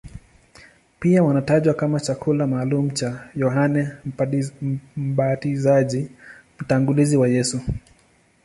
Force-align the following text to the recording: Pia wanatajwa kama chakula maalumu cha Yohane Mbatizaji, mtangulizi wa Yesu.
Pia 0.99 1.23
wanatajwa 1.23 1.73
kama 1.73 1.99
chakula 1.99 2.47
maalumu 2.47 2.91
cha 2.91 3.29
Yohane 3.35 3.87
Mbatizaji, 4.97 6.09
mtangulizi 6.59 7.17
wa 7.17 7.27
Yesu. 7.27 7.59